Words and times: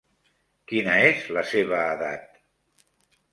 Quina 0.71 0.95
és 1.09 1.27
la 1.39 1.43
seva 1.51 1.83
edat? 1.91 2.41